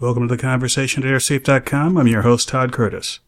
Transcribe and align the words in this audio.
Welcome 0.00 0.26
to 0.26 0.34
the 0.36 0.42
conversation 0.42 1.04
at 1.04 1.08
airsafe.com. 1.08 1.96
I'm 1.96 2.08
your 2.08 2.22
host, 2.22 2.48
Todd 2.48 2.72
Curtis. 2.72 3.20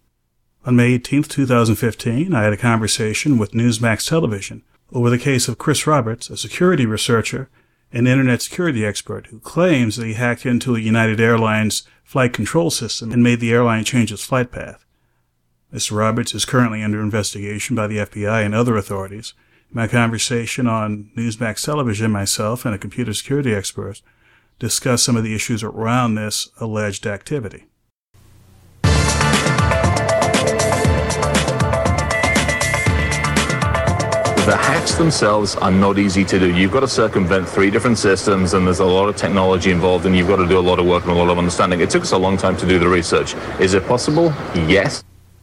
On 0.65 0.75
May 0.75 0.99
18th, 0.99 1.29
2015, 1.29 2.35
I 2.35 2.43
had 2.43 2.53
a 2.53 2.57
conversation 2.57 3.39
with 3.39 3.53
Newsmax 3.53 4.09
Television 4.09 4.65
over 4.93 5.09
the 5.09 5.17
case 5.17 5.47
of 5.47 5.59
Chris 5.59 5.87
Roberts, 5.87 6.29
a 6.29 6.37
security 6.37 6.85
researcher 6.85 7.49
and 7.93 8.09
internet 8.09 8.43
security 8.43 8.85
expert 8.85 9.29
who 9.29 9.39
claims 9.39 9.95
that 9.95 10.07
he 10.07 10.15
hacked 10.15 10.45
into 10.45 10.75
a 10.75 10.81
United 10.81 11.21
Airlines 11.21 11.85
flight 12.03 12.33
control 12.33 12.71
system 12.71 13.13
and 13.13 13.23
made 13.23 13.39
the 13.39 13.53
airline 13.53 13.85
change 13.85 14.11
its 14.11 14.25
flight 14.25 14.51
path. 14.51 14.85
Mr. 15.73 15.97
Roberts 15.97 16.35
is 16.35 16.45
currently 16.45 16.83
under 16.83 17.01
investigation 17.01 17.77
by 17.77 17.87
the 17.87 17.99
FBI 17.99 18.45
and 18.45 18.57
other 18.57 18.77
authorities. 18.77 19.35
My 19.71 19.87
conversation 19.87 20.67
on 20.67 21.13
Newsmax 21.17 21.65
Television, 21.65 22.11
myself 22.11 22.65
and 22.65 22.75
a 22.75 22.79
computer 22.79 23.15
security 23.15 23.55
expert 23.55 24.03
discuss 24.59 25.03
some 25.03 25.17
of 25.17 25.25
the 25.25 25.35
issues 25.35 25.63
around 25.63 26.15
this 26.15 26.49
alleged 26.61 27.07
activity. 27.07 27.67
The 34.47 34.57
hacks 34.57 34.95
themselves 34.95 35.57
are 35.57 35.73
not 35.73 35.99
easy 35.99 36.25
to 36.25 36.39
do. 36.39 36.55
You've 36.55 36.71
got 36.71 36.81
to 36.81 36.89
circumvent 36.89 37.49
three 37.49 37.69
different 37.69 37.99
systems, 37.99 38.55
and 38.55 38.65
there's 38.65 38.79
a 38.79 38.85
lot 38.85 39.09
of 39.09 39.17
technology 39.17 39.73
involved, 39.73 40.07
and 40.07 40.17
you've 40.17 40.29
got 40.29 40.37
to 40.37 40.47
do 40.47 40.57
a 40.57 40.61
lot 40.61 40.79
of 40.79 40.87
work 40.87 41.03
and 41.03 41.11
a 41.11 41.17
lot 41.17 41.29
of 41.29 41.37
understanding. 41.37 41.81
It 41.81 41.91
took 41.91 42.03
us 42.03 42.13
a 42.13 42.17
long 42.17 42.37
time 42.37 42.57
to 42.59 42.67
do 42.67 42.79
the 42.79 42.89
research. 42.89 43.35
Is 43.59 43.75
it 43.75 43.85
possible? 43.89 44.33
Yes. 44.55 45.03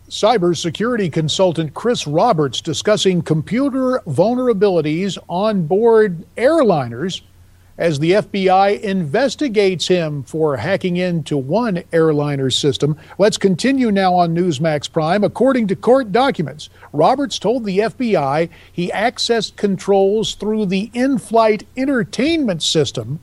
Cybersecurity 0.09 1.11
consultant 1.11 1.73
Chris 1.73 2.07
Roberts 2.07 2.61
discussing 2.61 3.21
computer 3.21 4.01
vulnerabilities 4.07 5.17
on 5.27 5.67
board 5.67 6.25
airliners 6.37 7.23
as 7.77 7.99
the 7.99 8.11
FBI 8.11 8.79
investigates 8.81 9.87
him 9.87 10.23
for 10.23 10.57
hacking 10.57 10.97
into 10.97 11.37
one 11.37 11.83
airliner 11.91 12.49
system. 12.49 12.97
Let's 13.17 13.37
continue 13.37 13.91
now 13.91 14.13
on 14.13 14.35
Newsmax 14.35 14.91
Prime. 14.91 15.23
According 15.23 15.67
to 15.67 15.75
court 15.75 16.11
documents, 16.11 16.69
Roberts 16.91 17.39
told 17.39 17.65
the 17.65 17.79
FBI 17.79 18.49
he 18.71 18.89
accessed 18.91 19.55
controls 19.55 20.35
through 20.35 20.67
the 20.67 20.91
in 20.93 21.17
flight 21.17 21.65
entertainment 21.75 22.61
system, 22.61 23.19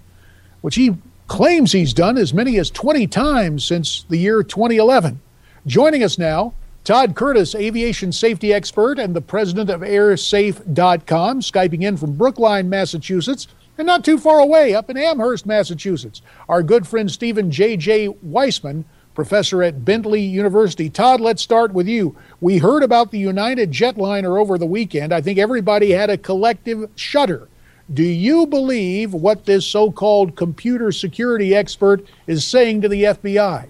which 0.61 0.75
he 0.75 0.97
claims 1.29 1.71
he's 1.71 1.95
done 1.95 2.19
as 2.19 2.35
many 2.35 2.59
as 2.59 2.71
20 2.71 3.07
times 3.07 3.65
since 3.65 4.05
the 4.09 4.17
year 4.17 4.43
2011. 4.43 5.21
Joining 5.65 6.03
us 6.03 6.19
now, 6.19 6.55
Todd 6.83 7.15
Curtis, 7.15 7.55
aviation 7.55 8.11
safety 8.11 8.53
expert 8.53 8.99
and 8.99 9.15
the 9.15 9.21
president 9.21 9.71
of 9.71 9.83
airsafe.com, 9.83 11.41
Skyping 11.41 11.83
in 11.83 11.97
from 11.97 12.17
Brookline, 12.17 12.69
Massachusetts 12.69 13.47
and 13.81 13.87
not 13.87 14.05
too 14.05 14.19
far 14.19 14.39
away 14.39 14.75
up 14.75 14.91
in 14.91 14.97
Amherst, 14.99 15.47
Massachusetts. 15.47 16.21
Our 16.49 16.63
good 16.63 16.87
friend 16.87 17.11
Steven 17.11 17.51
J.J. 17.51 18.09
Weisman, 18.25 18.85
professor 19.15 19.63
at 19.63 19.85
Bentley 19.87 20.21
University. 20.21 20.91
Todd, 20.91 21.21
let's 21.21 21.43
start 21.43 21.73
with 21.73 21.89
you. 21.89 22.15
We 22.41 22.59
heard 22.59 22.83
about 22.83 23.11
the 23.11 23.19
United 23.19 23.73
jetliner 23.73 24.39
over 24.39 24.59
the 24.59 24.67
weekend. 24.67 25.15
I 25.15 25.23
think 25.23 25.39
everybody 25.39 25.91
had 25.91 26.11
a 26.11 26.19
collective 26.19 26.91
shudder. 26.95 27.49
Do 27.93 28.03
you 28.03 28.47
believe 28.47 29.15
what 29.15 29.47
this 29.47 29.67
so 29.67 29.91
called 29.91 30.37
computer 30.37 30.93
security 30.93 31.55
expert 31.55 32.05
is 32.27 32.47
saying 32.47 32.83
to 32.83 32.89
the 32.89 33.05
FBI? 33.05 33.67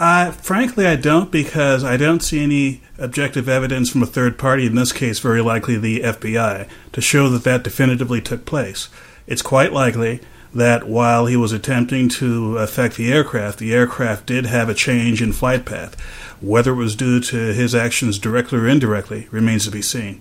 Uh, 0.00 0.32
frankly, 0.32 0.84
I 0.84 0.96
don't 0.96 1.30
because 1.30 1.84
I 1.84 1.96
don't 1.96 2.24
see 2.24 2.42
any 2.42 2.82
objective 2.98 3.48
evidence 3.48 3.88
from 3.90 4.02
a 4.02 4.06
third 4.06 4.36
party, 4.36 4.66
in 4.66 4.74
this 4.74 4.92
case, 4.92 5.20
very 5.20 5.40
likely 5.40 5.78
the 5.78 6.00
FBI, 6.00 6.68
to 6.92 7.00
show 7.00 7.28
that 7.28 7.44
that 7.44 7.62
definitively 7.62 8.20
took 8.20 8.44
place 8.44 8.88
it's 9.32 9.40
quite 9.40 9.72
likely 9.72 10.20
that 10.54 10.86
while 10.86 11.24
he 11.24 11.36
was 11.36 11.52
attempting 11.52 12.06
to 12.10 12.58
affect 12.58 12.96
the 12.96 13.10
aircraft, 13.10 13.58
the 13.58 13.72
aircraft 13.72 14.26
did 14.26 14.44
have 14.44 14.68
a 14.68 14.74
change 14.74 15.22
in 15.22 15.32
flight 15.32 15.64
path. 15.64 15.98
Whether 16.42 16.72
it 16.72 16.76
was 16.76 16.94
due 16.94 17.18
to 17.20 17.36
his 17.54 17.74
actions 17.74 18.18
directly 18.18 18.58
or 18.58 18.68
indirectly 18.68 19.28
remains 19.30 19.64
to 19.64 19.70
be 19.70 19.80
seen. 19.80 20.20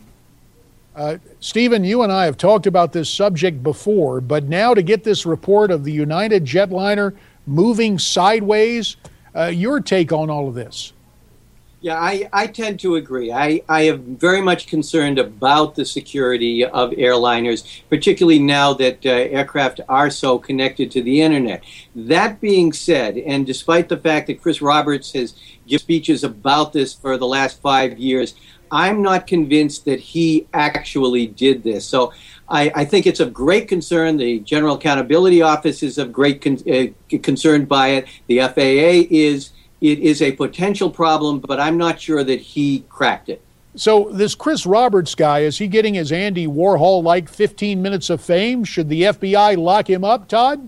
Uh, 0.95 1.17
Steven, 1.41 1.83
you 1.83 2.03
and 2.03 2.11
I 2.11 2.23
have 2.23 2.37
talked 2.37 2.65
about 2.65 2.93
this 2.93 3.09
subject 3.09 3.61
before, 3.61 4.21
but 4.21 4.45
now 4.45 4.73
to 4.73 4.81
get 4.81 5.03
this 5.03 5.25
report 5.25 5.71
of 5.71 5.83
the 5.83 5.91
United 5.91 6.45
jetliner 6.45 7.13
moving 7.45 7.99
sideways, 7.99 8.95
uh, 9.35 9.47
your 9.47 9.81
take 9.81 10.13
on 10.13 10.29
all 10.29 10.47
of 10.47 10.53
this? 10.53 10.93
Yeah, 11.83 11.95
I, 11.99 12.29
I 12.31 12.45
tend 12.45 12.79
to 12.81 12.95
agree. 12.95 13.31
I, 13.31 13.63
I 13.67 13.81
am 13.81 14.15
very 14.15 14.39
much 14.39 14.67
concerned 14.67 15.17
about 15.17 15.73
the 15.73 15.83
security 15.83 16.63
of 16.63 16.91
airliners, 16.91 17.81
particularly 17.89 18.37
now 18.37 18.73
that 18.75 19.03
uh, 19.03 19.09
aircraft 19.09 19.81
are 19.89 20.11
so 20.11 20.37
connected 20.37 20.91
to 20.91 21.01
the 21.01 21.23
internet. 21.23 21.63
That 21.95 22.39
being 22.39 22.71
said, 22.71 23.17
and 23.17 23.47
despite 23.47 23.89
the 23.89 23.97
fact 23.97 24.27
that 24.27 24.43
Chris 24.43 24.61
Roberts 24.61 25.13
has 25.13 25.33
given 25.65 25.79
speeches 25.79 26.23
about 26.23 26.71
this 26.71 26.93
for 26.93 27.17
the 27.17 27.25
last 27.25 27.59
five 27.61 27.97
years, 27.97 28.35
I'm 28.69 29.01
not 29.01 29.25
convinced 29.25 29.85
that 29.85 29.99
he 29.99 30.47
actually 30.53 31.25
did 31.25 31.63
this. 31.63 31.83
So 31.83 32.13
I, 32.47 32.71
I 32.75 32.85
think 32.85 33.07
it's 33.07 33.19
of 33.19 33.33
great 33.33 33.67
concern. 33.67 34.17
The 34.17 34.39
General 34.41 34.75
Accountability 34.75 35.41
Office 35.41 35.81
is 35.81 35.97
of 35.97 36.13
great 36.13 36.41
con- 36.41 36.59
uh, 36.71 37.17
concern 37.23 37.65
by 37.65 37.87
it. 37.87 38.07
The 38.27 38.41
FAA 38.41 39.07
is 39.09 39.49
it 39.81 39.99
is 39.99 40.21
a 40.21 40.31
potential 40.33 40.89
problem, 40.89 41.39
but 41.39 41.59
I'm 41.59 41.77
not 41.77 41.99
sure 41.99 42.23
that 42.23 42.39
he 42.39 42.85
cracked 42.87 43.29
it. 43.29 43.41
So, 43.75 44.09
this 44.11 44.35
Chris 44.35 44.65
Roberts 44.65 45.15
guy, 45.15 45.39
is 45.39 45.57
he 45.57 45.67
getting 45.67 45.93
his 45.93 46.11
Andy 46.11 46.45
Warhol 46.45 47.03
like 47.03 47.29
15 47.29 47.81
minutes 47.81 48.09
of 48.09 48.21
fame? 48.21 48.63
Should 48.63 48.89
the 48.89 49.03
FBI 49.03 49.57
lock 49.57 49.89
him 49.89 50.03
up, 50.03 50.27
Todd? 50.27 50.67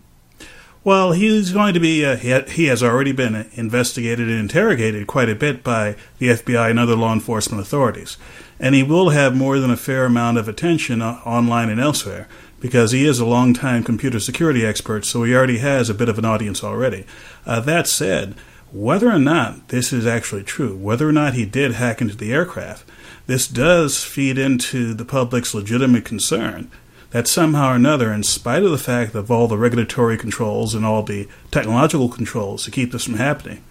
Well, 0.86 1.14
he's 1.14 1.52
going 1.52 1.74
to 1.76 1.80
be, 1.80 2.06
uh, 2.06 2.16
he 2.18 2.66
has 2.66 2.84
already 2.84 3.14
been 3.14 3.50
investigated 3.54 4.30
and 4.30 4.40
interrogated 4.40 5.08
quite 5.08 5.30
a 5.30 5.36
bit 5.36 5.64
by 5.64 5.96
the 6.20 6.28
FBI 6.28 6.70
and 6.70 6.80
other 6.80 6.96
law 6.96 7.14
enforcement 7.14 7.62
authorities. 7.62 8.18
And 8.60 8.76
he 8.76 8.84
will 8.84 9.10
have 9.10 9.36
more 9.36 9.60
than 9.60 9.72
a 9.72 9.78
fair 9.78 10.06
amount 10.06 10.38
of 10.38 10.48
attention 10.48 11.02
uh, 11.02 11.22
online 11.26 11.70
and 11.70 11.80
elsewhere 11.80 12.28
because 12.60 12.92
he 12.92 13.06
is 13.06 13.20
a 13.20 13.26
long-time 13.26 13.84
computer 13.84 14.20
security 14.20 14.66
expert, 14.66 15.04
so 15.04 15.24
he 15.24 15.36
already 15.36 15.58
has 15.58 15.90
a 15.90 15.94
bit 15.94 16.08
of 16.08 16.18
an 16.18 16.24
audience 16.24 16.64
already. 16.64 17.06
Uh, 17.46 17.60
that 17.60 17.88
said, 17.88 18.36
whether 18.74 19.10
or 19.10 19.20
not 19.20 19.68
this 19.68 19.94
is 19.94 20.08
actually 20.08 20.44
true, 20.44 20.76
whether 20.76 21.08
or 21.08 21.12
not 21.12 21.36
he 21.36 21.46
did 21.46 21.74
hack 21.74 22.02
into 22.02 22.18
the 22.18 22.34
aircraft, 22.34 22.90
this 23.28 23.48
does 23.48 24.04
feed 24.04 24.38
into 24.38 24.96
the 24.96 25.06
public's 25.06 25.54
legitimate 25.54 26.04
concern 26.04 26.70
that 27.12 27.28
somehow 27.28 27.72
or 27.72 27.76
another, 27.76 28.12
in 28.12 28.24
spite 28.24 28.64
of 28.64 28.72
the 28.72 28.78
fact 28.78 29.14
of 29.14 29.30
all 29.30 29.48
the 29.48 29.58
regulatory 29.58 30.18
controls 30.18 30.74
and 30.74 30.84
all 30.84 31.04
the 31.04 31.28
technological 31.52 32.10
controls 32.10 32.66
to 32.66 32.72
keep 32.72 32.92
this 32.92 33.06
from 33.06 33.14
happening, 33.14 33.64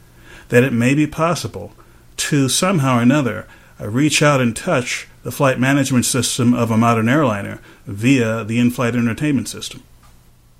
that 0.50 0.62
it 0.62 0.72
may 0.72 0.94
be 0.94 1.08
possible 1.08 1.72
to 2.16 2.48
somehow 2.48 2.98
or 2.98 3.02
another 3.02 3.48
uh, 3.80 3.88
reach 3.88 4.22
out 4.22 4.40
and 4.40 4.54
touch 4.54 5.08
the 5.24 5.32
flight 5.32 5.58
management 5.58 6.04
system 6.04 6.54
of 6.54 6.70
a 6.70 6.76
modern 6.76 7.08
airliner 7.08 7.58
via 7.84 8.44
the 8.44 8.60
in 8.60 8.70
flight 8.70 8.94
entertainment 8.94 9.48
system. 9.48 9.82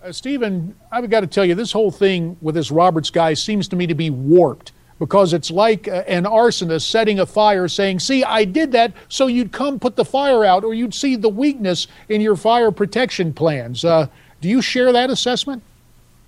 Uh, 0.02 0.10
Steven, 0.10 0.74
I've 0.90 1.08
got 1.08 1.20
to 1.20 1.28
tell 1.28 1.44
you, 1.44 1.54
this 1.54 1.70
whole 1.70 1.92
thing 1.92 2.36
with 2.40 2.56
this 2.56 2.72
Roberts 2.72 3.08
guy 3.08 3.34
seems 3.34 3.68
to 3.68 3.76
me 3.76 3.86
to 3.86 3.94
be 3.94 4.10
warped 4.10 4.72
because 4.98 5.32
it's 5.32 5.50
like 5.50 5.86
uh, 5.86 6.02
an 6.08 6.24
arsonist 6.24 6.90
setting 6.90 7.20
a 7.20 7.26
fire 7.26 7.68
saying, 7.68 8.00
See, 8.00 8.24
I 8.24 8.44
did 8.44 8.72
that 8.72 8.94
so 9.08 9.28
you'd 9.28 9.52
come 9.52 9.78
put 9.78 9.94
the 9.94 10.04
fire 10.04 10.44
out, 10.44 10.64
or 10.64 10.74
you'd 10.74 10.94
see 10.94 11.14
the 11.14 11.28
weakness 11.28 11.86
in 12.08 12.20
your 12.20 12.34
fire 12.34 12.72
protection 12.72 13.32
plans. 13.32 13.84
Uh, 13.84 14.08
do 14.40 14.48
you 14.48 14.60
share 14.60 14.92
that 14.92 15.08
assessment? 15.08 15.62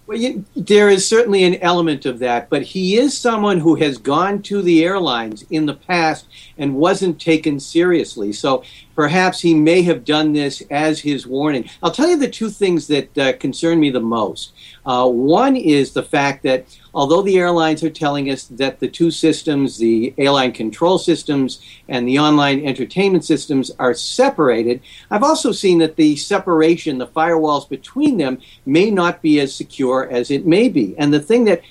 Well, 0.07 0.19
you, 0.19 0.45
there 0.55 0.91
is 0.91 1.09
certainly 1.09 1.45
an 1.45 1.57
element 1.57 2.05
of 2.05 2.19
that, 2.19 2.51
but 2.51 2.63
he 2.63 2.97
is 2.97 3.17
someone 3.17 3.59
who 3.59 3.75
has 3.77 3.97
gone 3.97 4.43
to 4.43 4.61
the 4.61 4.85
airlines 4.85 5.47
in 5.51 5.65
the 5.65 5.75
past 5.75 6.27
and 6.59 6.77
wasn't 6.77 7.21
taken 7.21 7.59
seriously. 7.59 8.33
So 8.33 8.63
perhaps 8.95 9.41
he 9.41 9.55
may 9.55 9.83
have 9.83 10.05
done 10.05 10.33
this 10.33 10.63
as 10.71 11.01
his 11.01 11.27
warning. 11.27 11.69
I'll 11.83 11.91
tell 11.91 12.09
you 12.09 12.17
the 12.17 12.29
two 12.29 12.51
things 12.51 12.87
that 12.89 13.19
uh, 13.19 13.33
concern 13.35 13.81
me 13.81 13.91
the 13.91 14.01
most. 14.01 14.53
Uh, 14.87 15.09
one 15.09 15.57
is 15.57 15.93
the 15.93 16.03
fact 16.03 16.43
that 16.45 16.67
although 16.95 17.23
the 17.23 17.39
airlines 17.39 17.83
are 17.83 17.91
telling 17.91 18.31
us 18.31 18.45
that 18.45 18.79
the 18.79 18.89
two 18.89 19.11
systems, 19.11 19.79
the 19.79 20.15
airline 20.19 20.53
control 20.53 20.99
systems 20.99 21.61
and 21.89 22.07
the 22.07 22.19
online 22.19 22.65
entertainment 22.65 23.25
systems, 23.25 23.71
are 23.79 23.95
separated, 23.95 24.81
I've 25.11 25.23
also 25.23 25.53
seen 25.53 25.79
that 25.79 25.97
the 25.97 26.17
separation, 26.17 26.99
the 26.99 27.07
firewalls 27.07 27.69
between 27.69 28.19
them, 28.19 28.39
may 28.67 28.91
not 28.91 29.23
be 29.23 29.41
as 29.41 29.55
secure 29.55 30.09
as 30.11 30.31
it 30.31 30.47
may 30.47 30.69
be. 30.69 30.95
And 30.99 31.13
the 31.13 31.21
thing 31.21 31.45
that 31.47 31.63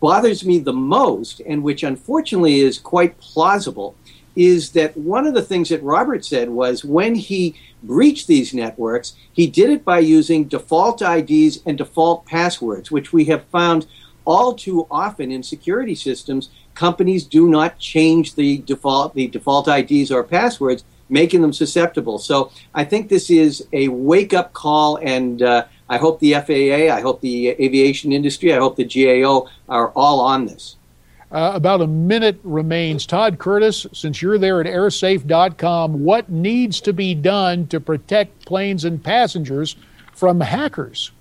bothers 0.00 0.46
me 0.46 0.58
the 0.58 0.72
most, 0.72 1.40
and 1.46 1.62
which 1.62 1.82
unfortunately 1.82 2.60
is 2.60 2.78
quite 2.78 3.18
plausible, 3.18 3.94
is 4.36 4.70
that 4.72 4.96
one 4.96 5.26
of 5.26 5.34
the 5.34 5.42
things 5.42 5.68
that 5.68 5.82
Robert 5.82 6.24
said 6.24 6.48
was 6.48 6.84
when 6.84 7.14
he 7.14 7.56
breached 7.82 8.26
these 8.26 8.54
networks, 8.54 9.14
he 9.32 9.46
did 9.46 9.70
it 9.70 9.84
by 9.84 9.98
using 9.98 10.44
default 10.44 11.02
IDs 11.02 11.60
and 11.66 11.78
default 11.78 12.26
passwords, 12.26 12.90
which 12.90 13.12
we 13.12 13.24
have 13.26 13.44
found 13.46 13.86
all 14.24 14.54
too 14.54 14.86
often 14.90 15.30
in 15.30 15.42
security 15.42 15.94
systems, 15.94 16.50
companies 16.74 17.24
do 17.24 17.48
not 17.48 17.78
change 17.78 18.34
the 18.34 18.58
default 18.58 19.14
the 19.14 19.26
default 19.26 19.66
IDs 19.68 20.10
or 20.10 20.22
passwords, 20.22 20.84
making 21.08 21.42
them 21.42 21.52
susceptible. 21.52 22.18
So 22.18 22.52
I 22.74 22.84
think 22.84 23.08
this 23.08 23.30
is 23.30 23.66
a 23.72 23.88
wake 23.88 24.32
up 24.32 24.52
call, 24.52 24.96
and 24.96 25.42
uh, 25.42 25.64
I 25.88 25.96
hope 25.98 26.20
the 26.20 26.34
FAA, 26.34 26.94
I 26.94 27.00
hope 27.00 27.20
the 27.20 27.48
aviation 27.48 28.12
industry, 28.12 28.54
I 28.54 28.58
hope 28.58 28.76
the 28.76 28.84
GAO 28.84 29.48
are 29.68 29.90
all 29.90 30.20
on 30.20 30.46
this. 30.46 30.76
Uh, 31.32 31.52
about 31.54 31.80
a 31.80 31.86
minute 31.86 32.40
remains. 32.42 33.06
Todd 33.06 33.38
Curtis, 33.38 33.86
since 33.92 34.20
you're 34.20 34.38
there 34.38 34.60
at 34.60 34.66
airsafe.com, 34.66 36.02
what 36.02 36.28
needs 36.28 36.80
to 36.80 36.92
be 36.92 37.14
done 37.14 37.68
to 37.68 37.78
protect 37.78 38.46
planes 38.46 38.84
and 38.84 39.02
passengers 39.02 39.76
from 40.12 40.40
hackers? 40.40 41.12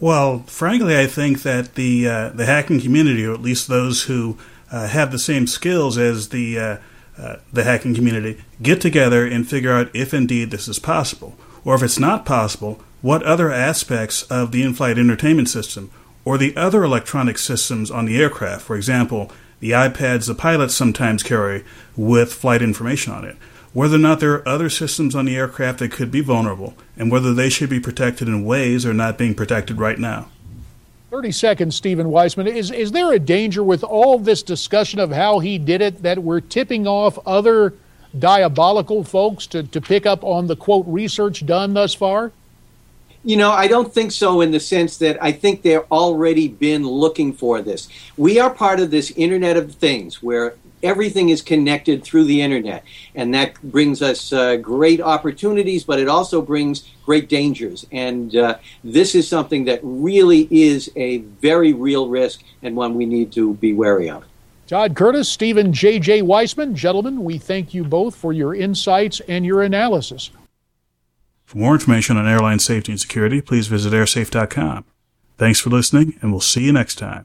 Well, 0.00 0.44
frankly, 0.46 0.96
I 0.98 1.06
think 1.06 1.42
that 1.42 1.74
the 1.74 2.08
uh, 2.08 2.28
the 2.30 2.46
hacking 2.46 2.80
community, 2.80 3.26
or 3.26 3.34
at 3.34 3.42
least 3.42 3.68
those 3.68 4.04
who 4.04 4.38
uh, 4.70 4.86
have 4.86 5.10
the 5.10 5.18
same 5.18 5.46
skills 5.46 5.98
as 5.98 6.28
the 6.28 6.58
uh, 6.58 6.76
uh, 7.18 7.36
the 7.52 7.64
hacking 7.64 7.94
community, 7.94 8.42
get 8.62 8.80
together 8.80 9.26
and 9.26 9.48
figure 9.48 9.72
out 9.72 9.94
if 9.94 10.14
indeed 10.14 10.50
this 10.50 10.68
is 10.68 10.78
possible, 10.78 11.36
or 11.64 11.74
if 11.74 11.82
it's 11.82 11.98
not 11.98 12.24
possible, 12.24 12.80
what 13.02 13.22
other 13.24 13.50
aspects 13.50 14.22
of 14.24 14.52
the 14.52 14.62
in-flight 14.62 14.98
entertainment 14.98 15.48
system 15.48 15.90
or 16.28 16.36
the 16.36 16.54
other 16.58 16.84
electronic 16.84 17.38
systems 17.38 17.90
on 17.90 18.04
the 18.04 18.20
aircraft, 18.20 18.60
for 18.60 18.76
example, 18.76 19.32
the 19.60 19.70
iPads 19.70 20.26
the 20.26 20.34
pilots 20.34 20.74
sometimes 20.74 21.22
carry 21.22 21.64
with 21.96 22.34
flight 22.34 22.60
information 22.60 23.14
on 23.14 23.24
it, 23.24 23.34
whether 23.72 23.96
or 23.96 24.00
not 24.00 24.20
there 24.20 24.34
are 24.34 24.46
other 24.46 24.68
systems 24.68 25.14
on 25.14 25.24
the 25.24 25.34
aircraft 25.34 25.78
that 25.78 25.90
could 25.90 26.10
be 26.10 26.20
vulnerable, 26.20 26.74
and 26.98 27.10
whether 27.10 27.32
they 27.32 27.48
should 27.48 27.70
be 27.70 27.80
protected 27.80 28.28
in 28.28 28.44
ways 28.44 28.82
they're 28.82 28.92
not 28.92 29.16
being 29.16 29.34
protected 29.34 29.78
right 29.78 29.98
now. 29.98 30.28
30 31.08 31.32
seconds, 31.32 31.76
Steven 31.76 32.08
Weisman. 32.08 32.46
Is, 32.46 32.70
is 32.72 32.92
there 32.92 33.10
a 33.10 33.18
danger 33.18 33.64
with 33.64 33.82
all 33.82 34.18
this 34.18 34.42
discussion 34.42 35.00
of 35.00 35.10
how 35.10 35.38
he 35.38 35.56
did 35.56 35.80
it 35.80 36.02
that 36.02 36.22
we're 36.22 36.42
tipping 36.42 36.86
off 36.86 37.18
other 37.24 37.72
diabolical 38.18 39.02
folks 39.02 39.46
to, 39.46 39.62
to 39.62 39.80
pick 39.80 40.04
up 40.04 40.22
on 40.22 40.46
the 40.46 40.56
quote 40.56 40.84
research 40.86 41.46
done 41.46 41.72
thus 41.72 41.94
far? 41.94 42.32
You 43.24 43.36
know, 43.36 43.50
I 43.50 43.66
don't 43.66 43.92
think 43.92 44.12
so 44.12 44.40
in 44.40 44.52
the 44.52 44.60
sense 44.60 44.96
that 44.98 45.22
I 45.22 45.32
think 45.32 45.62
they've 45.62 45.82
already 45.90 46.48
been 46.48 46.86
looking 46.86 47.32
for 47.32 47.60
this. 47.60 47.88
We 48.16 48.38
are 48.38 48.50
part 48.50 48.80
of 48.80 48.90
this 48.90 49.10
Internet 49.12 49.56
of 49.56 49.74
Things 49.74 50.22
where 50.22 50.54
everything 50.82 51.28
is 51.30 51.42
connected 51.42 52.04
through 52.04 52.24
the 52.24 52.40
Internet. 52.40 52.84
And 53.14 53.34
that 53.34 53.60
brings 53.62 54.02
us 54.02 54.32
uh, 54.32 54.56
great 54.56 55.00
opportunities, 55.00 55.84
but 55.84 55.98
it 55.98 56.08
also 56.08 56.40
brings 56.40 56.88
great 57.04 57.28
dangers. 57.28 57.86
And 57.90 58.34
uh, 58.36 58.58
this 58.84 59.14
is 59.14 59.28
something 59.28 59.64
that 59.64 59.80
really 59.82 60.48
is 60.50 60.90
a 60.96 61.18
very 61.18 61.72
real 61.72 62.08
risk 62.08 62.42
and 62.62 62.76
one 62.76 62.94
we 62.94 63.06
need 63.06 63.32
to 63.32 63.54
be 63.54 63.72
wary 63.74 64.10
of. 64.10 64.24
Todd 64.66 64.94
Curtis, 64.94 65.28
Steven 65.28 65.72
J.J. 65.72 66.22
Weisman, 66.22 66.74
gentlemen, 66.74 67.24
we 67.24 67.38
thank 67.38 67.72
you 67.72 67.84
both 67.84 68.14
for 68.14 68.34
your 68.34 68.54
insights 68.54 69.20
and 69.20 69.44
your 69.44 69.62
analysis. 69.62 70.30
For 71.48 71.56
more 71.56 71.72
information 71.72 72.18
on 72.18 72.28
airline 72.28 72.58
safety 72.58 72.92
and 72.92 73.00
security, 73.00 73.40
please 73.40 73.68
visit 73.68 73.94
airsafe.com. 73.94 74.84
Thanks 75.38 75.58
for 75.58 75.70
listening, 75.70 76.18
and 76.20 76.30
we'll 76.30 76.42
see 76.42 76.64
you 76.64 76.74
next 76.74 76.96
time. 76.96 77.24